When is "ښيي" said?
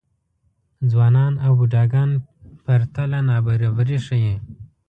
4.05-4.35